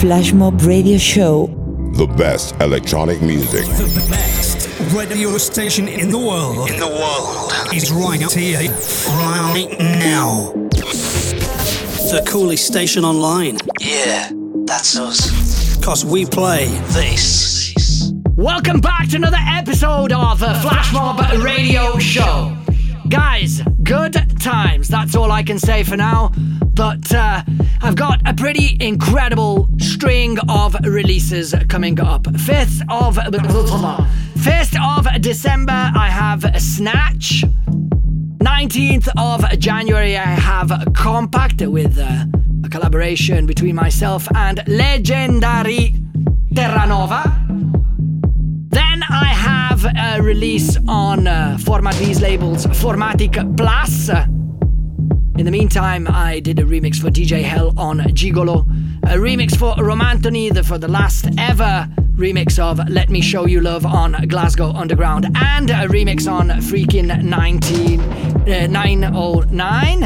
Flash 0.00 0.32
Mob 0.32 0.62
Radio 0.62 0.96
Show. 0.96 1.48
The 1.92 2.06
best 2.06 2.58
electronic 2.58 3.20
music. 3.20 3.66
The 3.66 4.06
best 4.08 4.94
radio 4.94 5.36
station 5.36 5.88
in 5.88 6.10
the 6.10 6.16
world. 6.16 6.70
In 6.70 6.80
the 6.80 6.86
world. 6.86 7.52
Is 7.74 7.92
right 7.92 8.22
up 8.24 8.32
here. 8.32 8.60
Right 9.08 9.76
now. 9.78 10.52
The 12.08 12.24
coolest 12.26 12.66
station 12.66 13.04
online. 13.04 13.58
Yeah, 13.78 14.30
that's 14.64 14.98
us. 14.98 15.76
Cause 15.84 16.02
we 16.02 16.24
play 16.24 16.68
this. 16.94 18.10
Welcome 18.36 18.80
back 18.80 19.10
to 19.10 19.16
another 19.16 19.36
episode 19.38 20.12
of 20.12 20.40
the 20.40 20.54
Flash 20.62 20.94
Mob 20.94 21.20
Radio 21.44 21.98
Show. 21.98 22.56
Guys, 23.10 23.60
good 23.82 24.14
times. 24.40 24.86
That's 24.86 25.16
all 25.16 25.32
I 25.32 25.42
can 25.42 25.58
say 25.58 25.82
for 25.82 25.96
now. 25.96 26.30
But 26.74 27.12
uh, 27.12 27.42
I've 27.82 27.96
got 27.96 28.20
a 28.24 28.32
pretty 28.32 28.76
incredible 28.80 29.68
string 29.78 30.38
of 30.48 30.76
releases 30.84 31.52
coming 31.68 31.98
up. 31.98 32.22
5th 32.22 32.82
of 32.88 33.16
5th 33.16 34.98
of 34.98 35.20
December 35.22 35.72
I 35.72 36.08
have 36.08 36.62
Snatch. 36.62 37.44
19th 38.38 39.08
of 39.18 39.58
January 39.58 40.16
I 40.16 40.22
have 40.22 40.70
Compact 40.94 41.62
with 41.62 41.98
uh, 41.98 42.26
a 42.64 42.68
collaboration 42.68 43.44
between 43.44 43.74
myself 43.74 44.28
and 44.36 44.62
legendary 44.68 45.94
Terranova. 46.54 47.49
I 49.12 49.26
have 49.26 49.84
a 49.84 50.22
release 50.22 50.76
on 50.86 51.26
uh, 51.26 51.58
Format:B's 51.60 52.20
labels 52.20 52.66
Formatik 52.66 53.56
Plus. 53.56 54.08
In 55.36 55.44
the 55.44 55.50
meantime, 55.50 56.06
I 56.08 56.40
did 56.40 56.58
a 56.60 56.64
remix 56.64 57.00
for 57.00 57.10
DJ 57.10 57.42
Hell 57.42 57.74
on 57.76 57.98
Gigolo, 58.14 58.60
a 59.04 59.16
remix 59.16 59.56
for 59.56 59.74
Romantony 59.76 60.52
the, 60.52 60.62
for 60.62 60.78
the 60.78 60.86
last 60.88 61.26
ever 61.38 61.88
remix 62.14 62.58
of 62.58 62.88
Let 62.88 63.10
Me 63.10 63.20
Show 63.20 63.46
You 63.46 63.60
Love 63.60 63.84
on 63.84 64.12
Glasgow 64.28 64.70
Underground, 64.72 65.26
and 65.34 65.70
a 65.70 65.88
remix 65.88 66.30
on 66.30 66.48
Freaking 66.60 67.24
19, 67.24 68.00
uh, 68.00 68.66
909. 68.68 70.02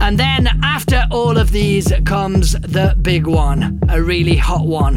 And 0.00 0.18
then 0.18 0.48
after 0.64 1.04
all 1.10 1.36
of 1.38 1.52
these 1.52 1.92
comes 2.04 2.52
the 2.52 2.96
big 3.00 3.26
one, 3.26 3.78
a 3.88 4.02
really 4.02 4.36
hot 4.36 4.66
one. 4.66 4.96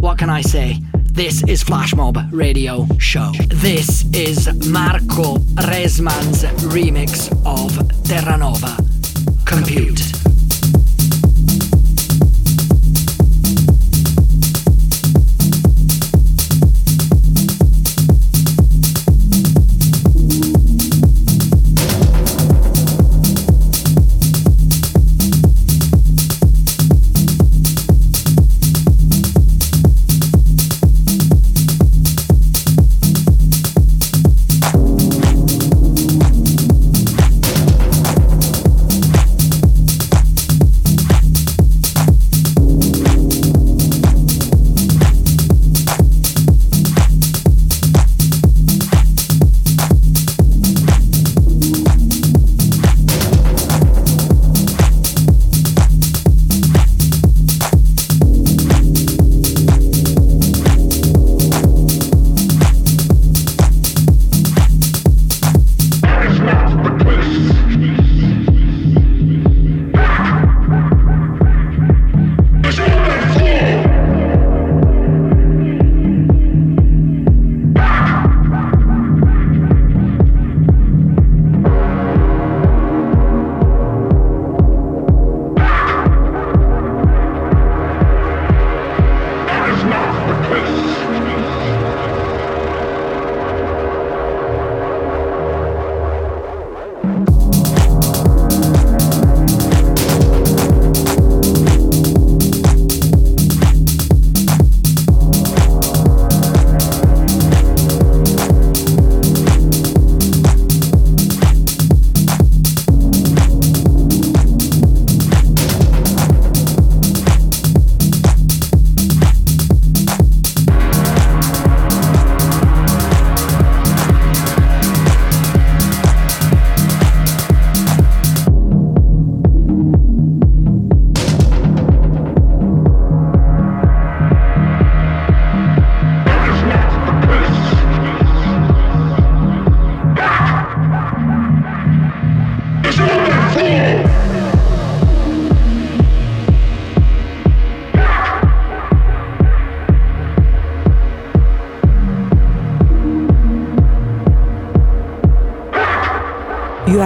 What 0.00 0.18
can 0.18 0.28
I 0.28 0.42
say? 0.42 0.80
This 1.18 1.42
is 1.48 1.64
Flash 1.64 1.96
Mob 1.96 2.16
Radio 2.30 2.86
Show. 3.00 3.32
This 3.48 4.04
is 4.14 4.46
Marco 4.68 5.38
Resmann's 5.66 6.44
remix 6.72 7.28
of 7.44 7.72
Terranova. 8.04 8.76
Compute. 9.44 10.27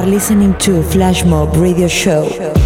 Are 0.02 0.06
listening 0.06 0.52
to 0.58 0.82
Flash 0.82 1.24
Mob 1.24 1.56
Radio 1.56 1.86
Show. 1.86 2.61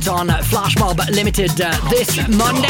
Out 0.00 0.08
on 0.08 0.28
Flashmob 0.28 0.98
Limited 1.10 1.60
uh, 1.60 1.70
this 1.90 2.16
Monday. 2.28 2.68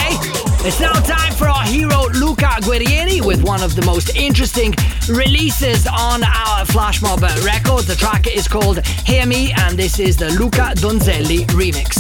It's 0.67 0.81
now 0.81 0.93
time 0.93 1.33
for 1.35 1.49
our 1.49 1.65
hero 1.65 2.09
Luca 2.15 2.61
Guerrieri 2.61 3.25
with 3.25 3.43
one 3.43 3.63
of 3.63 3.77
the 3.77 3.85
most 3.85 4.17
interesting 4.17 4.75
releases 5.09 5.87
on 5.87 6.23
our 6.25 6.65
Flashmob 6.65 7.23
record. 7.45 7.85
The 7.85 7.95
track 7.95 8.27
is 8.27 8.49
called 8.49 8.85
Hear 8.87 9.27
Me, 9.27 9.53
and 9.53 9.79
this 9.79 9.99
is 9.99 10.17
the 10.17 10.31
Luca 10.31 10.73
Donzelli 10.77 11.47
remix. 11.49 12.00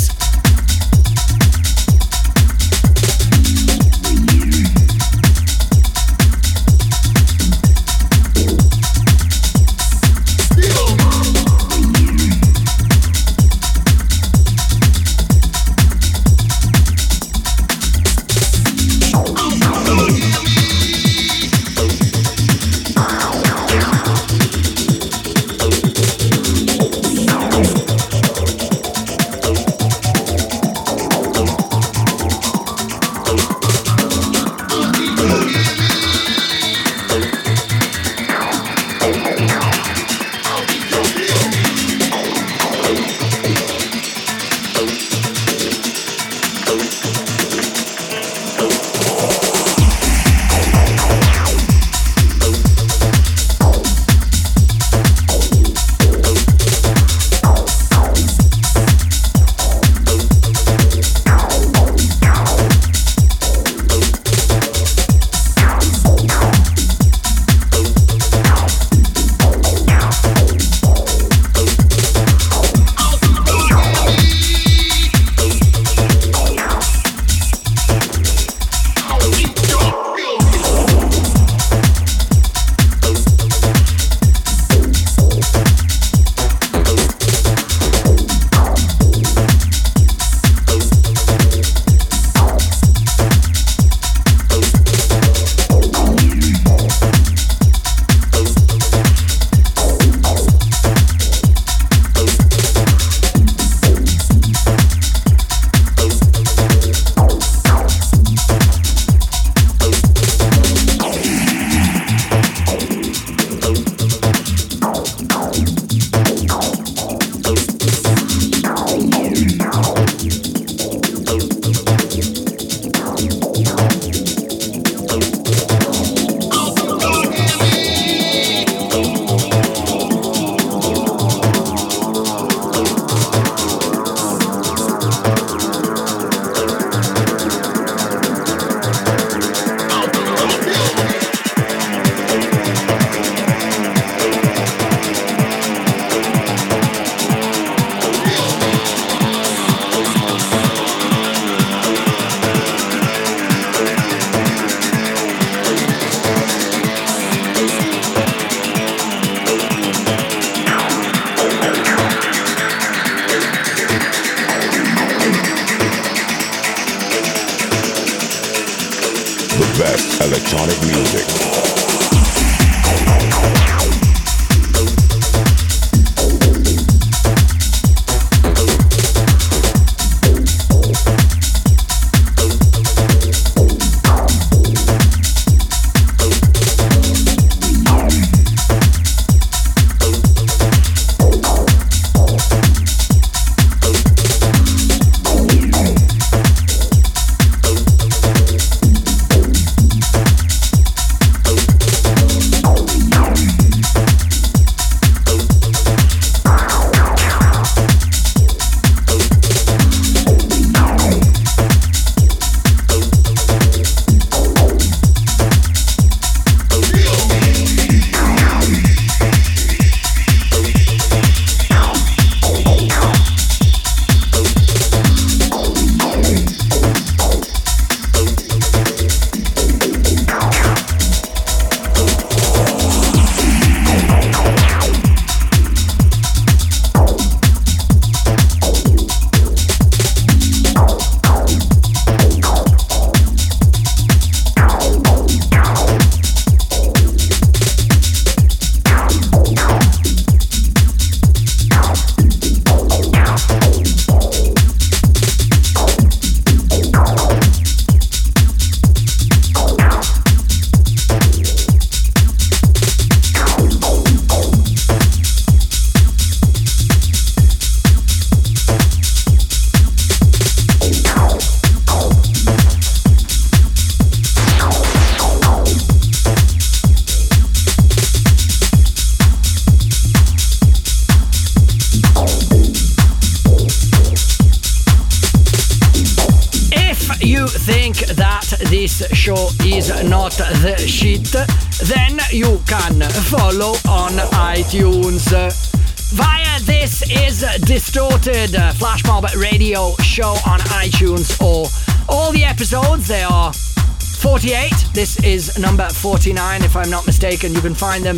49, 306.21 306.65
if 306.65 306.77
I'm 306.77 306.91
not 306.91 307.07
mistaken. 307.07 307.55
You 307.55 307.63
can 307.63 307.75
find 307.75 308.05
them 308.05 308.17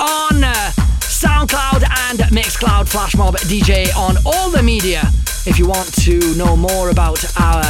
on 0.00 0.42
uh, 0.42 0.52
SoundCloud 1.06 1.84
and 2.10 2.18
Mixcloud 2.34 2.90
Flashmob 2.90 3.36
DJ 3.46 3.94
on 3.94 4.16
all 4.26 4.50
the 4.50 4.60
media. 4.60 5.02
If 5.46 5.56
you 5.60 5.68
want 5.68 5.94
to 6.02 6.34
know 6.34 6.56
more 6.56 6.90
about 6.90 7.24
our 7.38 7.62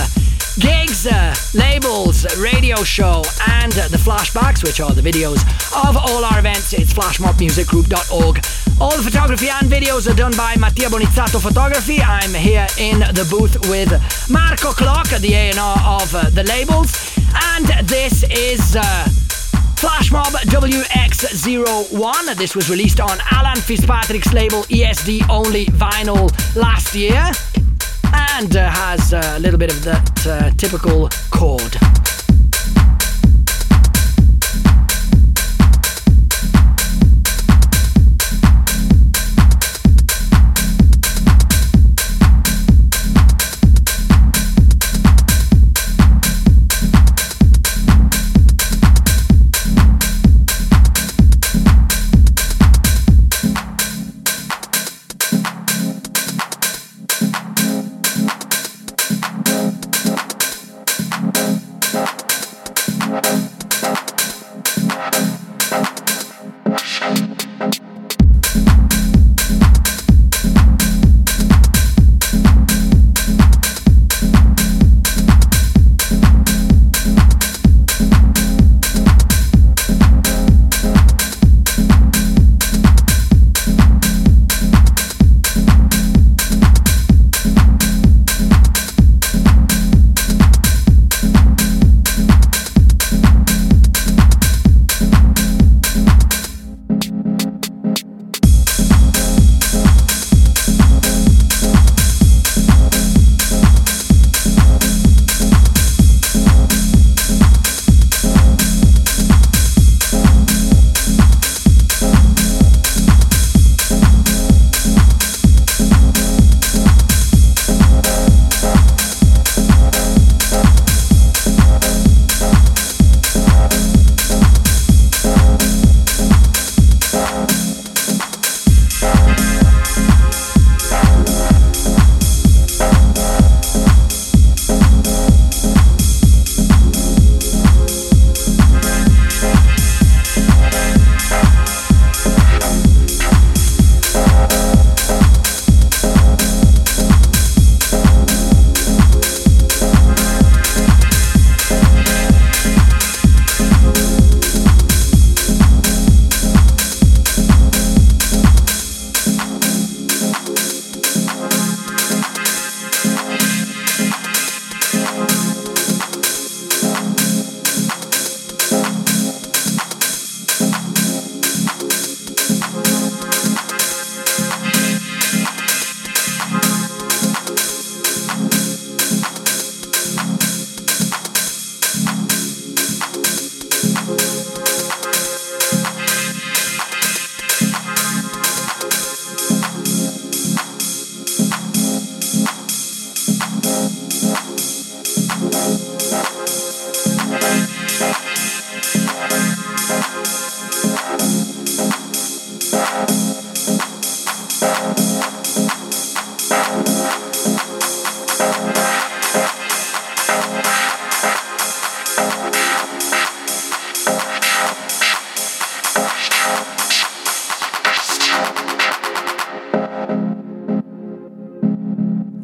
gigs, 0.58 1.06
uh, 1.06 1.34
labels, 1.52 2.24
radio 2.38 2.82
show, 2.82 3.24
and 3.60 3.76
uh, 3.76 3.88
the 3.88 3.98
flashbacks, 3.98 4.64
which 4.64 4.80
are 4.80 4.92
the 4.92 5.02
videos 5.02 5.44
of 5.86 5.98
all 5.98 6.24
our 6.24 6.38
events, 6.38 6.72
it's 6.72 6.94
flashmobmusicgroup.org. 6.94 8.40
All 8.80 8.96
the 8.96 9.02
photography 9.02 9.50
and 9.50 9.70
videos 9.70 10.10
are 10.10 10.16
done 10.16 10.32
by 10.34 10.56
Mattia 10.56 10.88
Bonizzato 10.88 11.42
Photography. 11.42 12.00
I'm 12.00 12.32
here 12.32 12.66
in 12.78 13.00
the 13.00 13.26
booth 13.28 13.68
with 13.68 13.92
Marco 14.30 14.72
Clock, 14.72 15.08
the 15.20 15.34
A&R 15.34 16.00
of 16.00 16.14
uh, 16.14 16.30
the 16.30 16.44
labels, 16.44 16.96
and 17.52 17.66
this 17.86 18.22
is. 18.30 18.78
Flash 19.84 20.10
Mob 20.10 20.32
WX01. 20.32 22.36
This 22.36 22.56
was 22.56 22.70
released 22.70 23.00
on 23.00 23.18
Alan 23.30 23.60
Fitzpatrick's 23.60 24.32
label 24.32 24.62
ESD 24.62 25.28
Only 25.28 25.66
Vinyl 25.66 26.32
last 26.56 26.94
year 26.94 27.30
and 28.14 28.56
uh, 28.56 28.70
has 28.70 29.12
a 29.12 29.38
little 29.40 29.58
bit 29.58 29.70
of 29.70 29.84
that 29.84 30.26
uh, 30.26 30.48
typical 30.52 31.10
chord. 31.30 31.76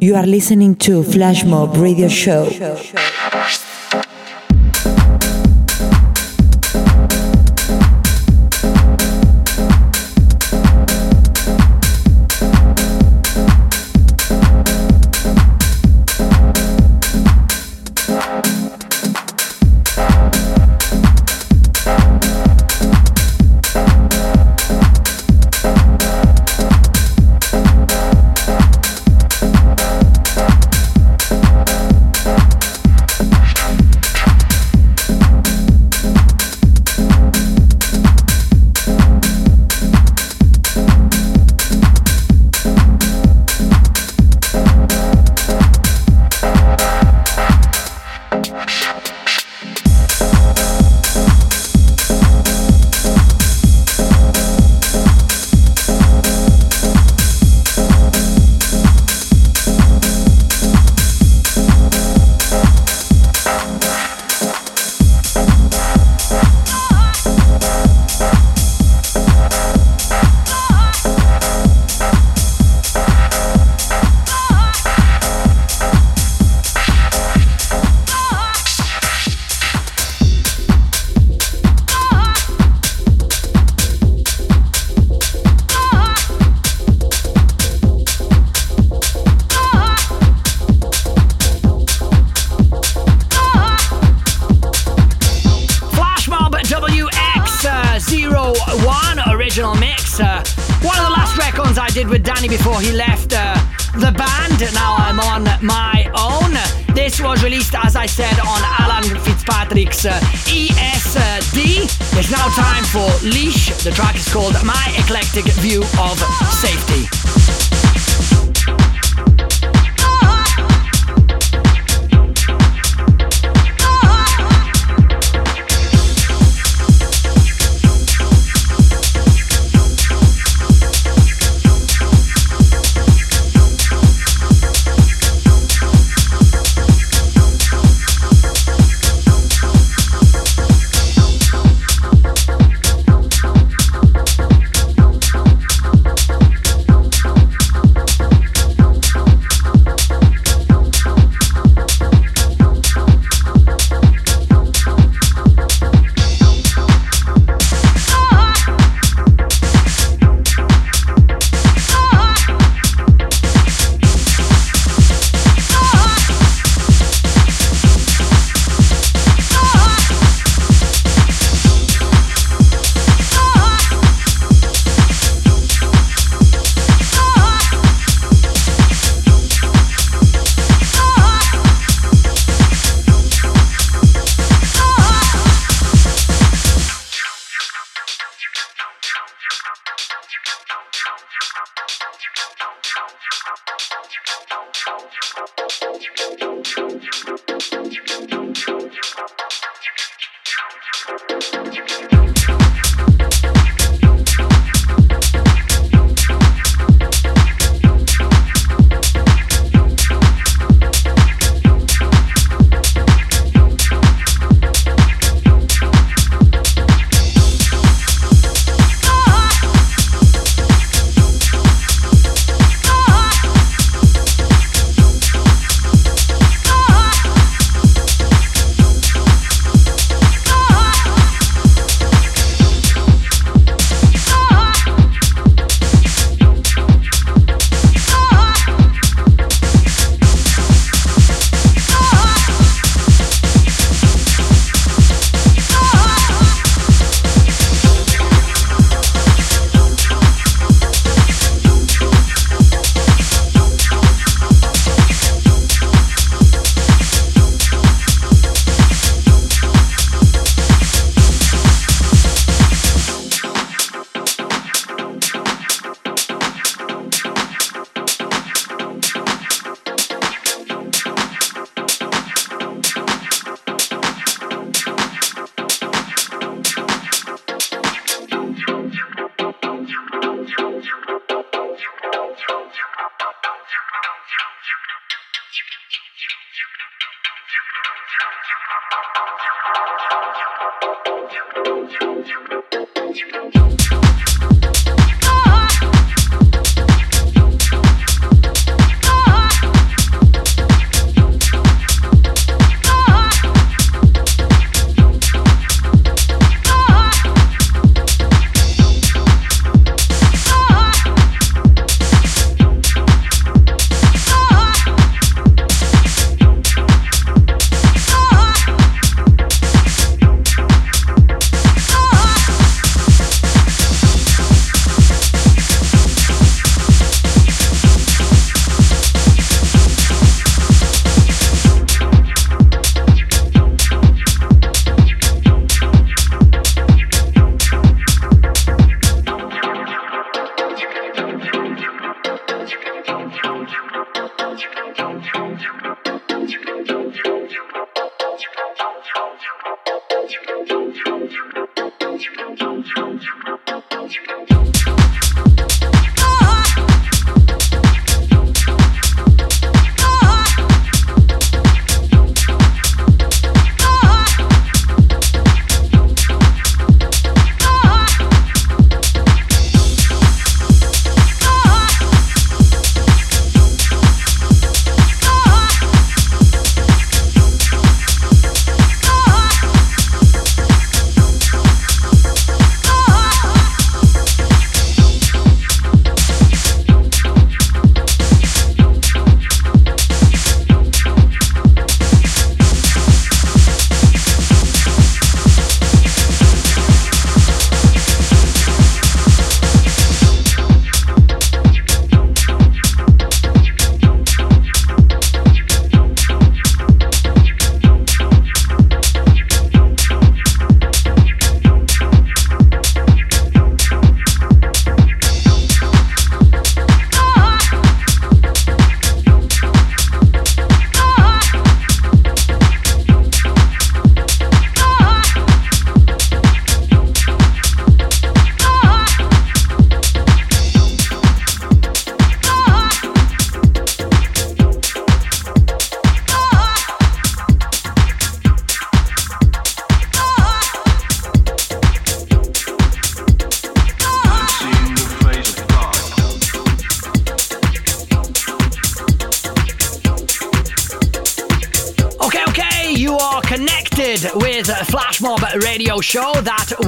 You 0.03 0.17
are 0.17 0.25
listening 0.25 0.77
to 0.77 1.03
Flash 1.03 1.45
Mob 1.45 1.77
Radio 1.77 2.09
Show. 2.09 2.49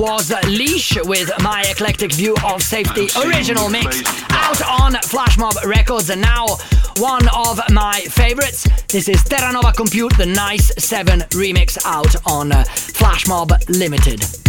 Was 0.02 0.30
Laesh 0.30 0.98
with 1.06 1.30
My 1.44 1.62
Eclectic 1.70 2.12
View 2.14 2.34
of 2.44 2.60
Safety 2.60 3.06
original 3.24 3.68
mix 3.68 4.02
out 4.30 4.60
on 4.68 4.94
Flashmob 4.94 5.64
Records. 5.64 6.10
And 6.10 6.20
now, 6.20 6.56
one 6.96 7.28
of 7.28 7.60
my 7.70 8.00
favorites. 8.10 8.66
This 8.88 9.08
is 9.08 9.22
Terranova 9.22 9.72
Compute, 9.76 10.16
the 10.18 10.26
Nice 10.26 10.72
7 10.76 11.20
remix 11.30 11.78
out 11.84 12.16
on 12.26 12.50
Flashmob 12.50 13.52
Limited. 13.78 14.41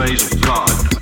face 0.00 0.32
of 0.32 0.40
God. 0.40 0.99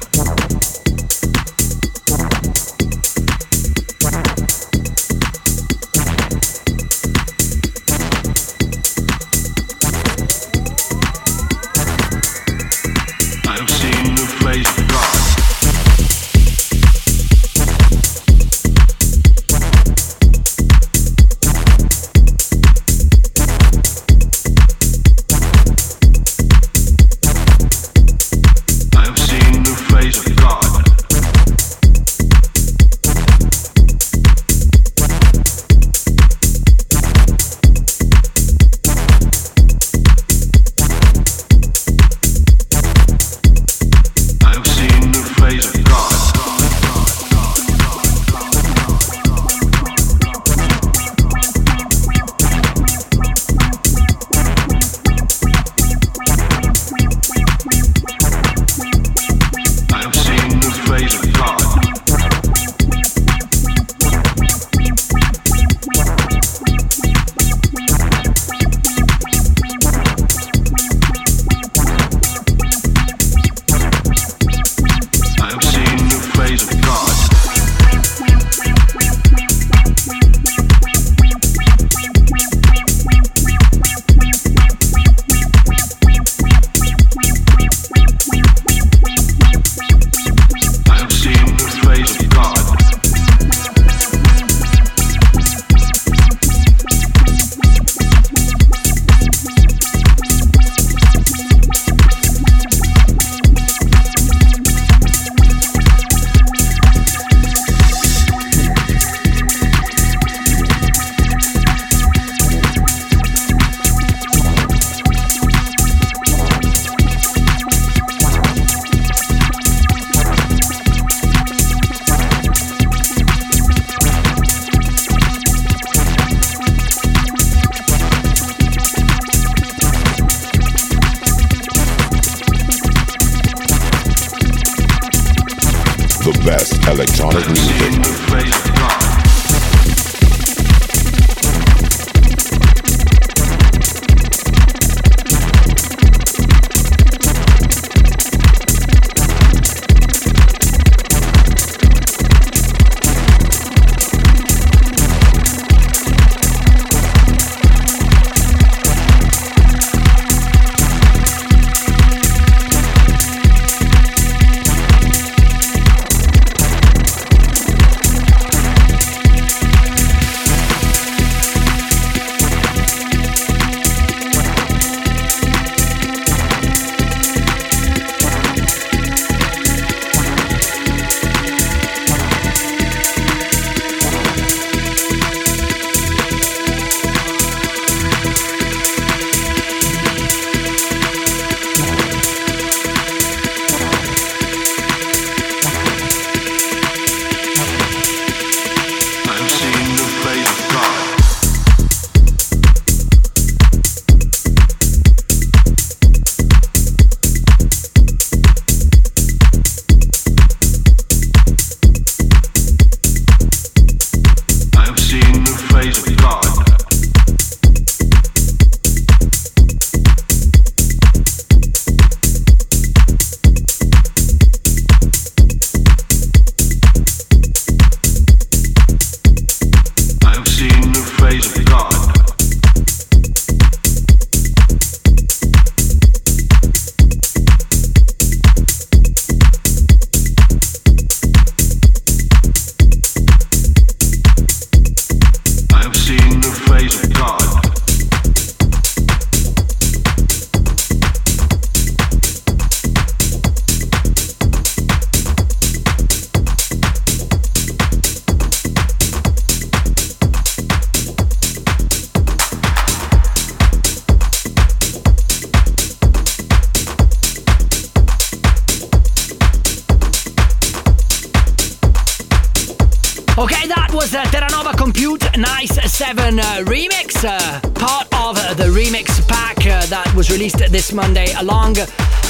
This 280.88 280.94
Monday, 280.94 281.34
along 281.38 281.74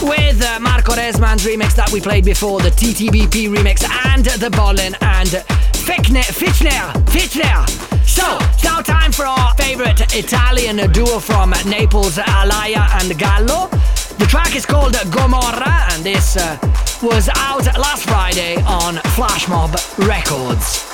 with 0.03 0.42
uh, 0.42 0.59
Marco 0.59 0.92
Resmann's 0.92 1.47
remix 1.47 1.77
that 1.77 1.92
we 1.92 2.01
played 2.01 2.25
before, 2.25 2.61
the 2.61 2.71
TTBP 2.71 3.55
remix, 3.55 3.88
and 4.12 4.25
the 4.25 4.49
Bolin 4.51 4.97
and 5.01 5.29
Fichner, 5.87 6.27
Fichner, 6.27 6.92
Fichner. 7.07 7.68
So, 8.05 8.27
it's 8.53 8.64
now 8.64 8.81
time 8.81 9.12
for 9.12 9.27
our 9.27 9.55
favorite 9.55 10.12
Italian 10.12 10.90
duo 10.90 11.21
from 11.21 11.51
Naples, 11.66 12.16
Alaia 12.16 13.01
and 13.01 13.16
Gallo. 13.16 13.68
The 14.18 14.27
track 14.27 14.57
is 14.57 14.66
called 14.66 14.97
Gomorrah, 15.12 15.92
and 15.92 16.03
this 16.03 16.37
uh, 16.37 16.59
was 17.01 17.29
out 17.37 17.64
last 17.79 18.09
Friday 18.09 18.57
on 18.66 18.97
Flashmob 19.14 19.71
Records. 20.05 20.88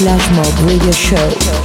Flashmob 0.00 0.66
Radio 0.66 0.90
Show. 0.92 1.59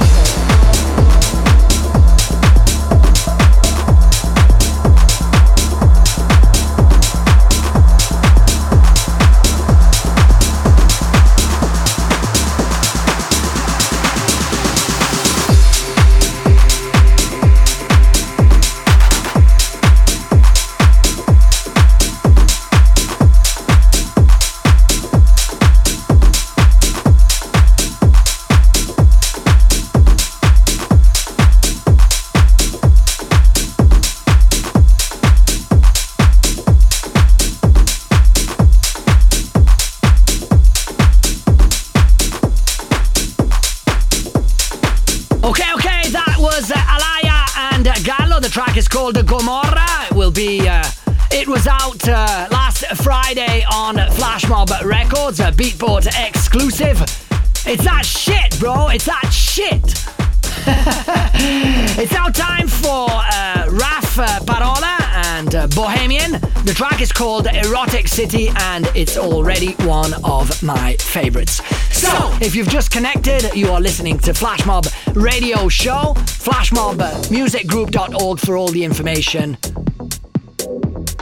Called 67.16 67.46
Erotic 67.46 68.06
City 68.08 68.50
and 68.56 68.90
it's 68.94 69.16
already 69.16 69.72
one 69.86 70.12
of 70.22 70.62
my 70.62 70.94
favorites. 70.98 71.62
So, 71.90 72.10
if 72.42 72.54
you've 72.54 72.68
just 72.68 72.90
connected, 72.90 73.54
you 73.54 73.70
are 73.70 73.80
listening 73.80 74.18
to 74.18 74.32
Flashmob 74.32 74.86
Radio 75.14 75.70
Show, 75.70 76.12
flashmobmusicgroup.org 76.14 78.38
for 78.38 78.58
all 78.58 78.68
the 78.68 78.84
information. 78.84 79.56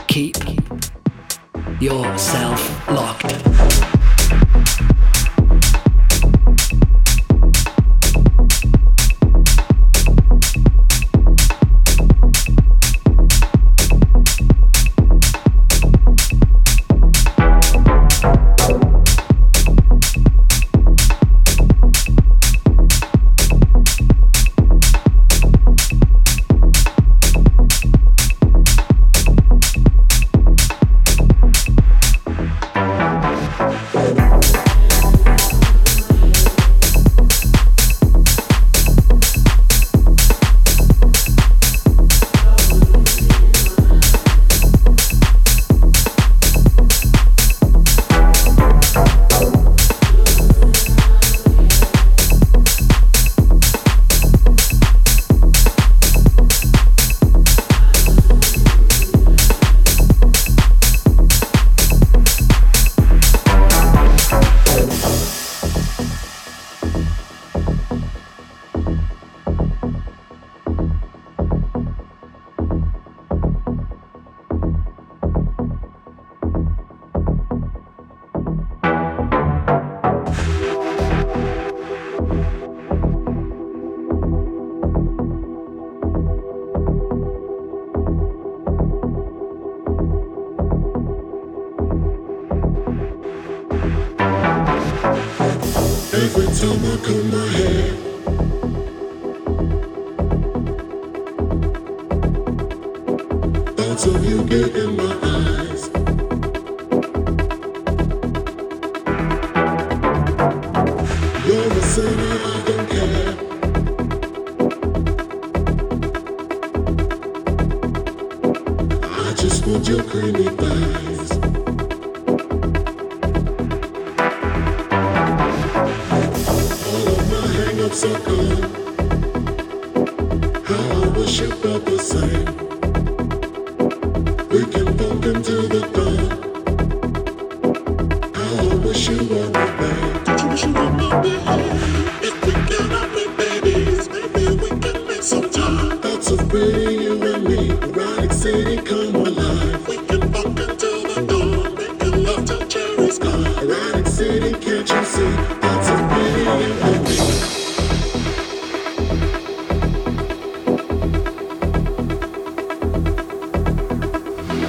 Keep 0.07 0.35
yourself 1.79 2.89
locked. 2.89 3.54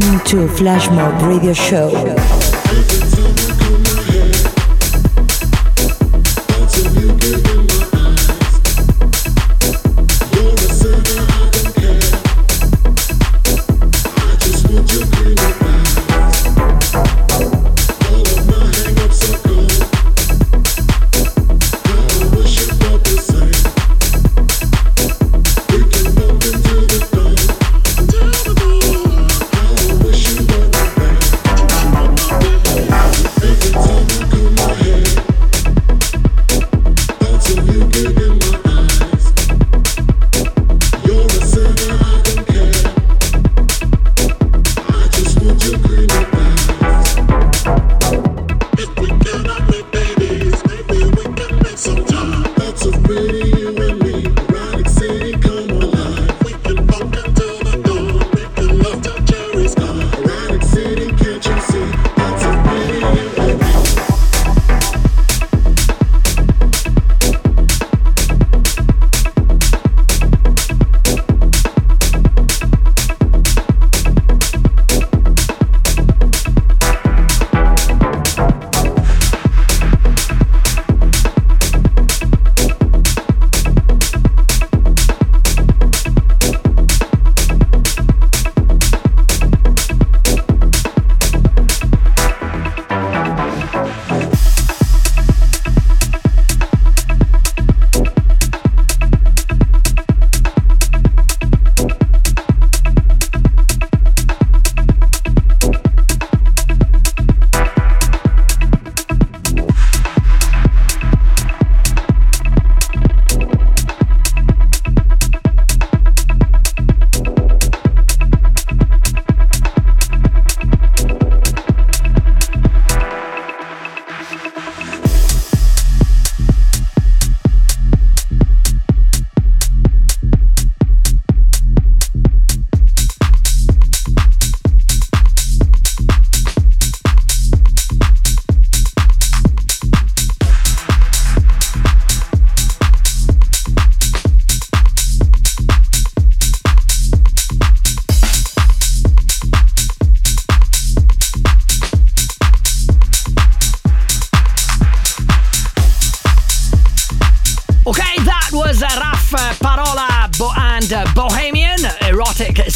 listening 0.00 0.20
to 0.24 0.54
Flashmob 0.54 1.20
Radio 1.26 1.52
Show. 1.52 2.39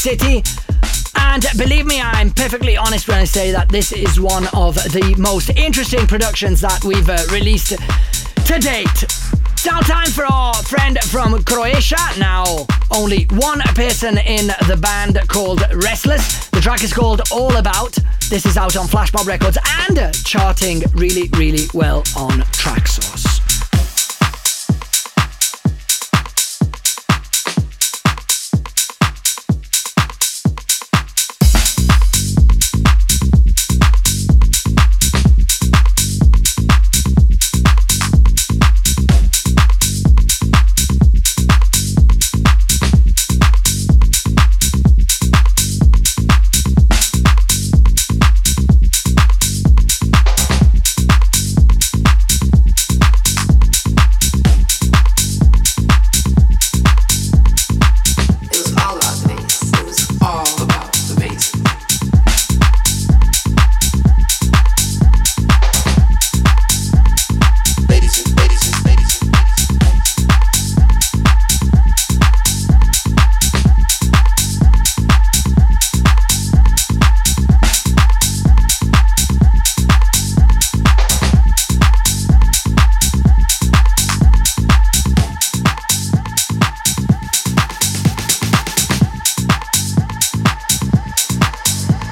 City. 0.04 0.42
And 1.16 1.46
believe 1.56 1.86
me, 1.86 1.98
I'm 1.98 2.30
perfectly 2.30 2.76
honest 2.76 3.08
when 3.08 3.16
I 3.16 3.24
say 3.24 3.52
that 3.52 3.70
this 3.70 3.90
is 3.90 4.20
one 4.20 4.46
of 4.52 4.74
the 4.74 5.14
most 5.16 5.48
interesting 5.56 6.06
productions 6.06 6.60
that 6.60 6.84
we've 6.84 7.08
uh, 7.08 7.16
released 7.32 7.70
to 7.70 8.58
date. 8.58 9.06
Now, 9.64 9.80
time 9.80 10.10
for 10.10 10.26
our 10.26 10.52
friend 10.64 10.98
from 11.04 11.42
Croatia. 11.44 11.96
Now, 12.18 12.44
only 12.90 13.24
one 13.30 13.60
person 13.74 14.18
in 14.18 14.48
the 14.68 14.78
band 14.78 15.18
called 15.28 15.60
Ressless. 15.70 16.50
The 16.50 16.60
track 16.60 16.84
is 16.84 16.92
called 16.92 17.22
All 17.32 17.56
About. 17.56 17.96
This 18.28 18.44
is 18.44 18.58
out 18.58 18.76
on 18.76 18.86
Flashmob 18.86 19.26
Records 19.26 19.56
and 19.88 20.14
charting 20.22 20.82
really, 20.92 21.30
really 21.38 21.64
well 21.72 22.00
on 22.14 22.40
Traxsource. 22.52 23.33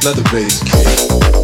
Let 0.04 1.41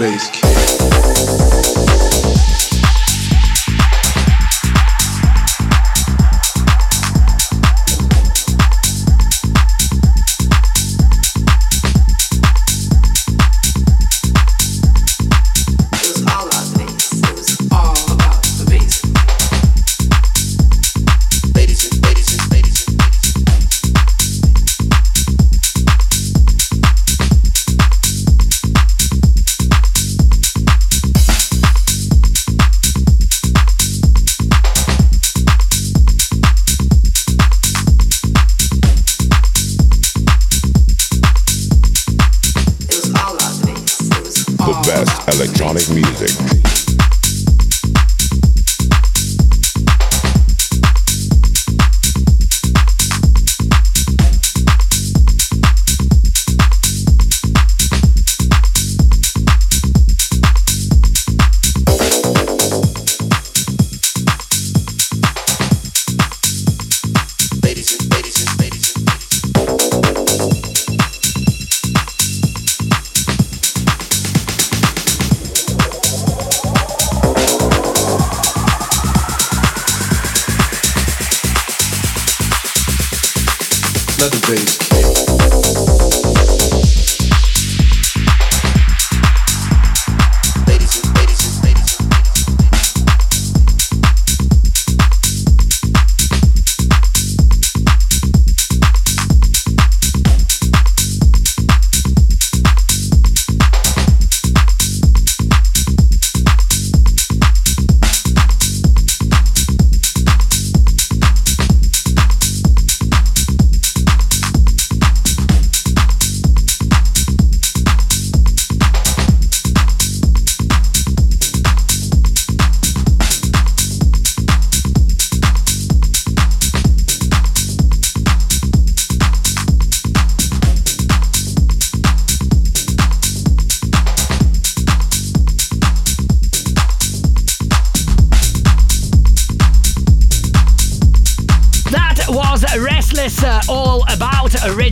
Let 0.00 0.29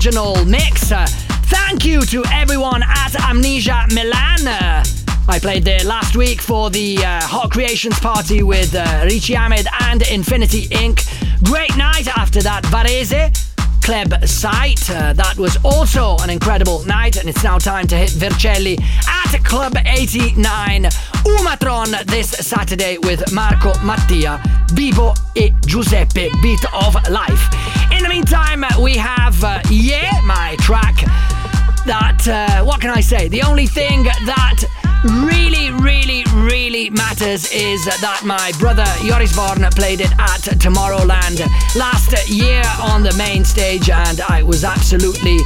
original 0.09 0.43
mix. 0.47 0.89
Thank 1.51 1.85
you 1.85 2.01
to 2.01 2.25
everyone 2.33 2.83
at 2.83 3.15
Amnesia 3.29 3.85
Milan. 3.93 4.47
I 5.29 5.39
played 5.39 5.65
there 5.65 5.85
last 5.85 6.17
week 6.17 6.41
for 6.41 6.71
the 6.71 6.97
uh, 6.97 7.21
Hot 7.21 7.51
Creations 7.51 8.01
party 8.01 8.43
with 8.43 8.75
uh, 8.75 8.87
Richy 9.05 9.39
Ahmed 9.39 9.67
and 9.83 10.01
Infinity 10.09 10.67
Ink. 10.71 11.03
Great 11.45 11.77
night 11.77 12.09
after 12.17 12.41
that, 12.41 12.65
Varese. 12.65 13.37
Club 13.83 14.27
site. 14.27 14.91
Uh, 14.91 15.13
that 15.13 15.37
was 15.37 15.59
also 15.63 16.17
an 16.23 16.31
incredible 16.31 16.83
night, 16.87 17.17
and 17.17 17.29
it's 17.29 17.45
now 17.45 17.59
time 17.59 17.87
to 17.89 17.97
hit 17.97 18.11
Vercelli 18.11 18.79
at 19.07 19.45
Club 19.45 19.75
89 19.85 20.85
Umatron 20.85 22.03
this 22.07 22.31
Saturday 22.31 22.97
with 22.97 23.31
Marco 23.31 23.79
Mattia, 23.85 24.41
Bibo 24.75 25.13
e 25.35 25.51
Giuseppe 25.67 26.31
Beat 26.41 26.65
of 26.73 26.95
Life. 27.11 27.68
In 27.99 28.05
the 28.05 28.11
meantime, 28.11 28.65
we 28.81 28.95
have 28.95 29.43
uh, 29.43 29.61
Yeah, 29.69 30.21
my 30.25 30.55
track. 30.61 30.95
That, 31.85 32.29
uh, 32.29 32.65
what 32.65 32.81
can 32.81 32.91
I 32.91 33.01
say? 33.01 33.27
The 33.27 33.43
only 33.43 33.67
thing 33.67 34.05
that 34.05 34.63
really, 35.27 35.73
really, 35.83 36.23
really 36.35 36.91
matters 36.91 37.51
is 37.51 37.85
that 37.87 38.23
my 38.25 38.53
brother 38.61 38.85
Joris 39.03 39.33
Voorn 39.33 39.69
played 39.75 40.01
it 40.01 40.13
at 40.13 40.47
Tomorrowland 40.63 41.41
last 41.75 42.15
year 42.31 42.63
on 42.81 43.03
the 43.03 43.13
main 43.19 43.45
stage, 43.45 43.91
and 43.91 44.21
I 44.29 44.45
was 44.45 44.63
absolutely 44.63 45.39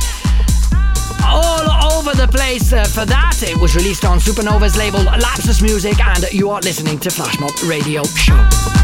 all 1.25 1.97
over 1.97 2.13
the 2.15 2.29
place 2.29 2.75
uh, 2.75 2.85
for 2.85 3.07
that. 3.07 3.43
It 3.43 3.57
was 3.57 3.75
released 3.75 4.05
on 4.05 4.19
Supernova's 4.19 4.77
label 4.77 5.01
Lapsus 5.01 5.63
Music, 5.63 5.99
and 6.05 6.31
you 6.33 6.51
are 6.51 6.61
listening 6.61 6.99
to 6.99 7.09
Flashmob 7.09 7.67
Radio 7.67 8.03
Show. 8.05 8.82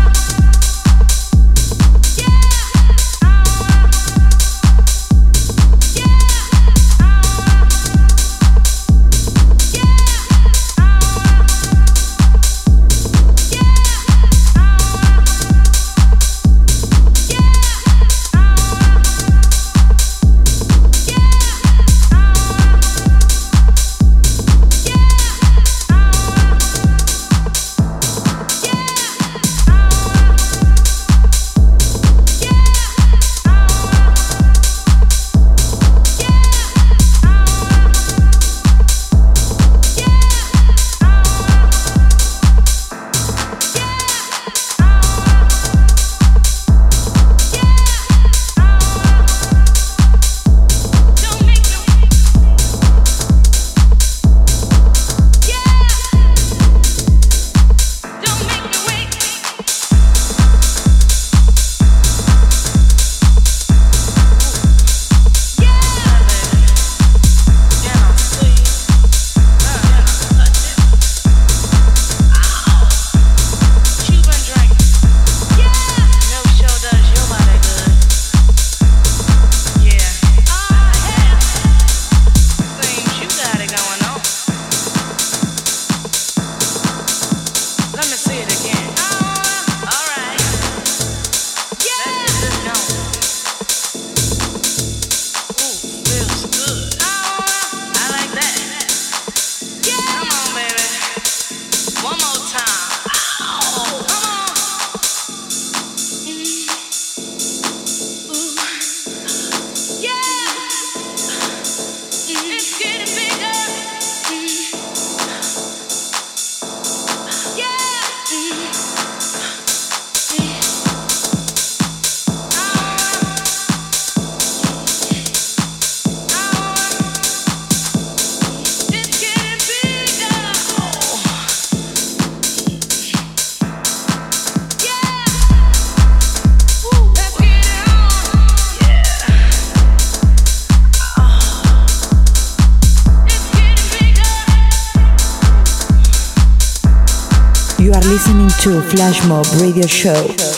To 147.88 148.82
Flashmob 148.82 149.46
Radio 149.62 149.86
Show. 149.86 150.57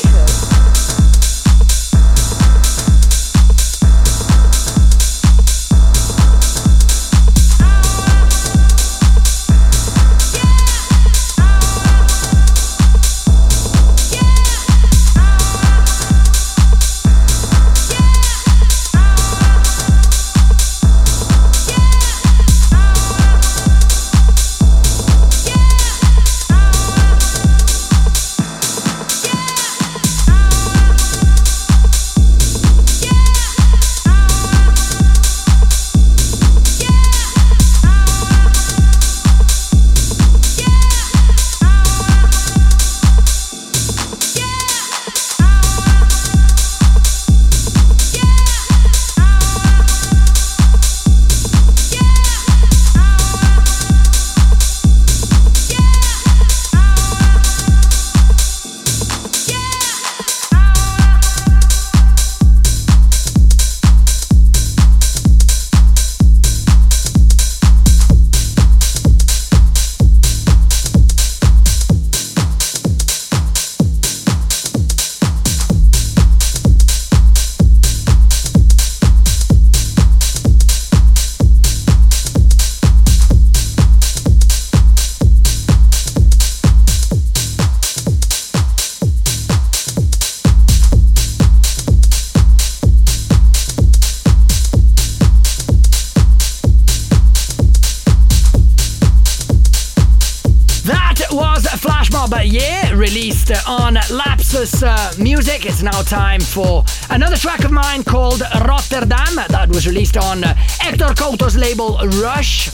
Mob 102.21 102.35
Yeah, 102.45 102.93
released 102.93 103.51
on 103.66 103.95
Lapsus 103.95 104.83
uh, 104.83 105.14
Music. 105.18 105.64
It's 105.64 105.83
now 105.83 106.03
time 106.03 106.41
for 106.41 106.85
another 107.09 107.37
track 107.37 107.64
of 107.64 107.71
mine 107.71 108.05
called 108.05 108.43
Rotterdam 108.66 109.37
that 109.49 109.68
was 109.68 109.87
released 109.87 110.18
on 110.18 110.43
Hector 110.43 111.14
Couto's 111.14 111.57
label 111.57 111.97
Roush. 112.21 112.68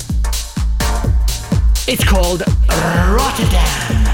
It's 1.87 2.03
called 2.03 2.43
Rotterdam. 2.69 4.06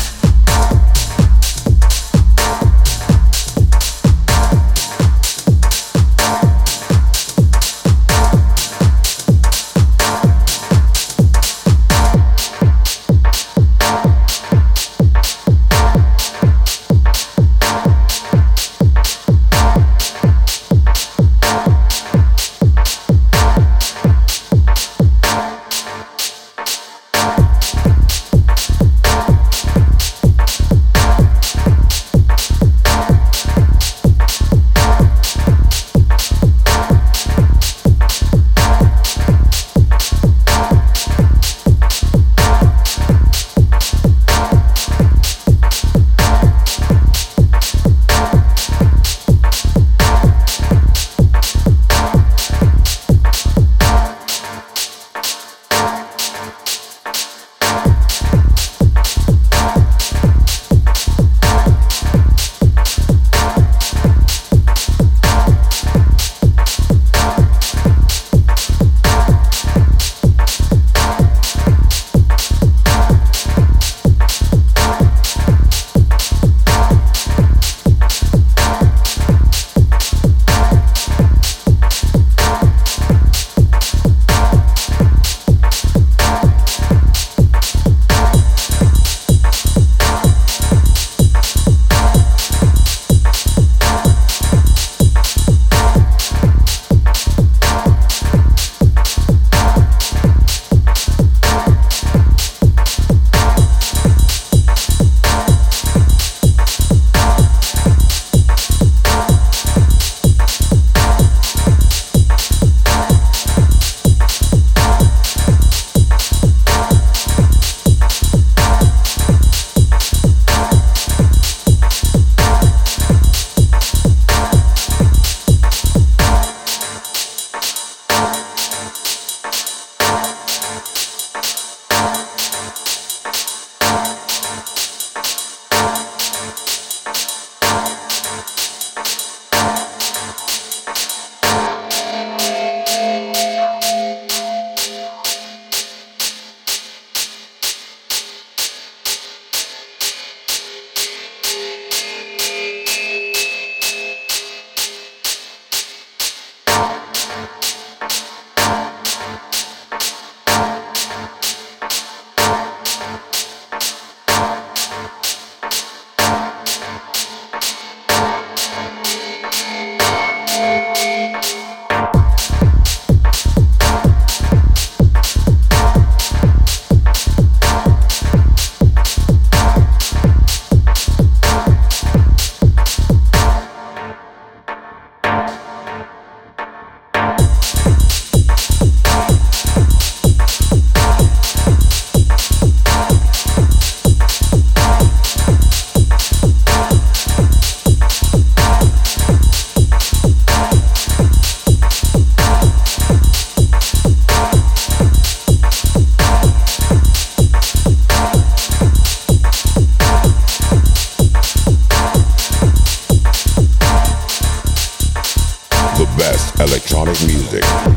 electronic 217.02 217.26
music. 217.26 217.91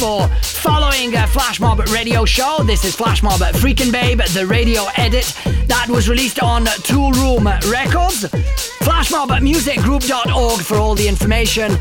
For 0.00 0.26
following 0.40 1.14
uh, 1.14 1.26
Flashmob 1.26 1.92
Radio 1.92 2.24
Show. 2.24 2.62
This 2.64 2.86
is 2.86 2.96
Flash 2.96 3.22
Mob 3.22 3.40
Freakin' 3.40 3.92
Babe, 3.92 4.22
the 4.32 4.46
radio 4.46 4.86
edit 4.96 5.30
that 5.66 5.88
was 5.90 6.08
released 6.08 6.42
on 6.42 6.64
Toolroom 6.64 7.44
Records. 7.70 8.24
FlashMobMusicGroup.org 8.80 10.60
for 10.62 10.76
all 10.78 10.94
the 10.94 11.06
information. 11.06 11.72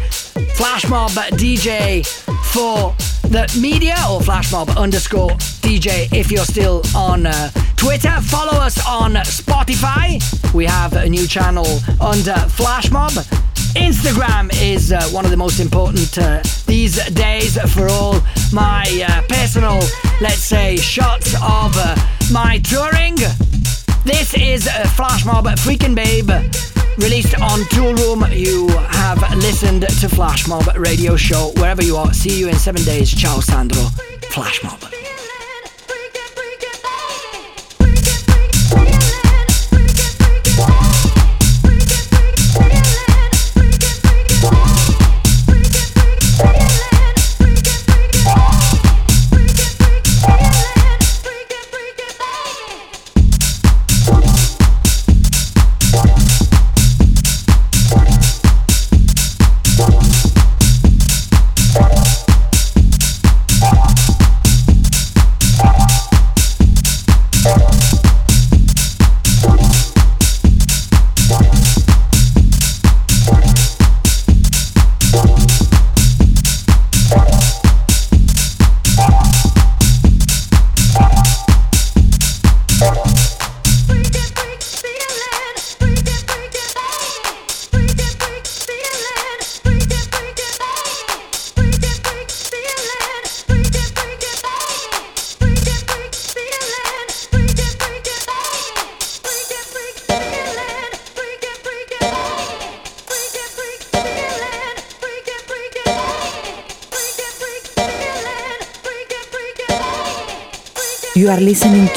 Flashmob 0.57 1.11
DJ 1.37 2.05
for 2.51 2.93
the 3.29 3.49
media 3.57 3.95
or 4.09 4.19
flashmob 4.19 4.75
underscore 4.75 5.29
DJ 5.61 6.11
if 6.11 6.29
you're 6.29 6.43
still 6.43 6.83
on 6.93 7.25
uh, 7.25 7.49
Twitter. 7.77 8.11
Follow 8.23 8.59
us 8.59 8.85
on 8.85 9.13
Spotify. 9.13 10.19
We 10.53 10.65
have 10.65 10.91
a 10.91 11.07
new 11.07 11.25
channel 11.25 11.67
under 12.01 12.33
Flashmob. 12.33 13.38
Instagram 13.89 14.51
is 14.61 14.91
uh, 14.91 15.01
one 15.09 15.25
of 15.25 15.31
the 15.31 15.37
most 15.37 15.59
important 15.59 16.15
uh, 16.19 16.43
these 16.67 17.03
days 17.13 17.57
for 17.73 17.87
all 17.87 18.21
my 18.53 18.85
uh, 19.09 19.23
personal, 19.27 19.79
let's 20.21 20.43
say, 20.43 20.77
shots 20.77 21.33
of 21.33 21.73
uh, 21.75 21.95
my 22.31 22.59
touring. 22.59 23.15
This 24.05 24.35
is 24.35 24.67
uh, 24.67 24.85
Flashmob 24.95 25.45
Freakin' 25.57 25.95
Babe 25.95 26.29
released 26.99 27.33
on 27.41 27.61
Toolroom. 27.73 28.29
You 28.37 28.67
have 28.89 29.21
listened 29.37 29.81
to 29.81 30.07
Flashmob 30.07 30.77
Radio 30.77 31.15
Show 31.15 31.51
wherever 31.55 31.83
you 31.83 31.97
are. 31.97 32.13
See 32.13 32.39
you 32.39 32.47
in 32.47 32.59
seven 32.59 32.83
days. 32.83 33.09
Ciao, 33.09 33.39
Sandro. 33.39 33.81
Flashmob. 34.29 34.98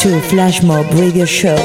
To 0.02 0.20
Flashmob 0.20 0.98
Radio 0.98 1.24
Show. 1.24 1.56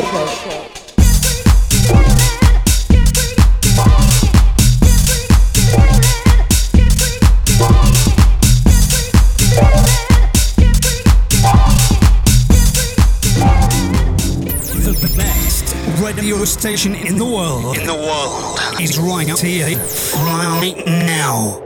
The 13.79 15.13
best 15.17 15.75
radio 16.01 16.43
station 16.45 16.95
in 16.95 17.17
the 17.17 17.25
world 17.25 17.77
In 17.77 17.85
the 17.85 17.93
world. 17.93 18.59
is 18.81 18.97
right 18.97 19.27
here. 19.39 19.77
Right 20.15 20.83
now. 20.85 21.59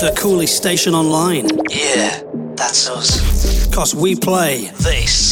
The 0.00 0.12
coolest 0.16 0.56
station 0.56 0.94
online. 0.94 1.48
Yeah, 1.70 2.20
that's 3.80 3.94
us. 3.94 3.94
Cause 3.94 4.02
we 4.02 4.14
play 4.14 4.70
This 4.76 5.29